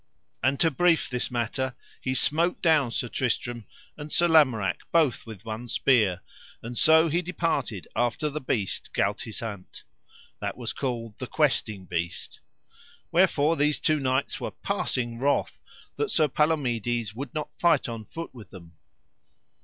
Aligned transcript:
And 0.41 0.59
to 0.61 0.71
brief 0.71 1.11
this 1.11 1.29
matter 1.29 1.75
he 2.01 2.15
smote 2.15 2.59
down 2.59 2.89
Sir 2.89 3.07
Tristram 3.07 3.67
and 3.95 4.11
Sir 4.11 4.27
Lamorak 4.27 4.77
both 4.91 5.27
with 5.27 5.45
one 5.45 5.67
spear; 5.67 6.21
and 6.63 6.75
so 6.75 7.07
he 7.07 7.21
departed 7.21 7.87
after 7.95 8.27
the 8.27 8.41
beast 8.41 8.95
Galtisant, 8.95 9.83
that 10.39 10.57
was 10.57 10.73
called 10.73 11.19
the 11.19 11.27
Questing 11.27 11.85
Beast; 11.85 12.39
wherefore 13.11 13.55
these 13.55 13.79
two 13.79 13.99
knights 13.99 14.41
were 14.41 14.49
passing 14.49 15.19
wroth 15.19 15.61
that 15.97 16.09
Sir 16.09 16.27
Palomides 16.27 17.13
would 17.13 17.31
not 17.35 17.51
fight 17.59 17.87
on 17.87 18.03
foot 18.03 18.33
with 18.33 18.49
them. 18.49 18.73